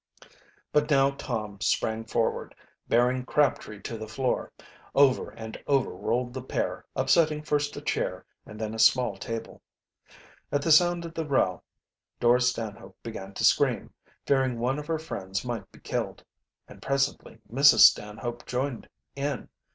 [0.73, 2.55] But now Tom sprang forward,
[2.87, 4.51] bearing Crabtree to the floor.
[4.95, 9.61] Over and over rolled the pair, upsetting first a chair and then a small table.
[10.51, 11.61] At the sound of the row
[12.19, 13.93] Dora Stanhope began to scream,
[14.25, 16.23] fearing one of her friends might be killed,
[16.67, 17.81] and presently Mrs.
[17.81, 19.49] Stanhope joined in.